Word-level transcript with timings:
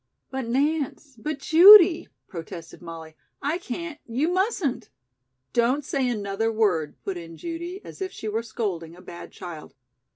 "But 0.31 0.47
Nance, 0.47 1.15
but 1.15 1.37
Judy!" 1.37 2.07
protested 2.27 2.81
Molly. 2.81 3.13
"I 3.39 3.59
can't 3.59 3.99
you 4.07 4.29
mustn't" 4.33 4.89
"Don't 5.53 5.85
say 5.85 6.09
another 6.09 6.51
word," 6.51 6.95
put 7.03 7.17
in 7.17 7.37
Judy 7.37 7.81
as 7.85 8.01
if 8.01 8.11
she 8.11 8.27
were 8.27 8.41
scolding 8.41 8.95
a 8.95 8.99
bad 9.03 9.31
child. 9.31 9.75